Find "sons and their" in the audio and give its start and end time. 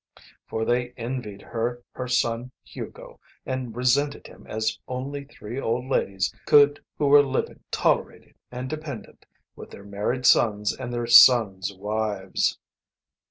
10.25-11.05